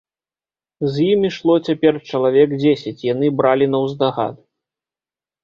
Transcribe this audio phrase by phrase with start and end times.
[0.95, 4.35] З ім ішло цяпер чалавек дзесяць, яны бралі наўздагад.